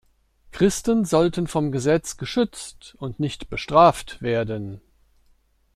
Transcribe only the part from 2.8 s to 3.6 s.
und nicht